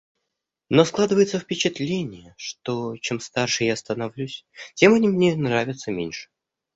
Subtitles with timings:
[0.69, 6.31] Но складывается впечатление, что, чем старше я становлюсь, тем они мне нравятся меньше.